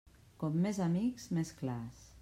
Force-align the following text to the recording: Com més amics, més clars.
Com 0.43 0.57
més 0.63 0.79
amics, 0.87 1.29
més 1.39 1.55
clars. 1.63 2.05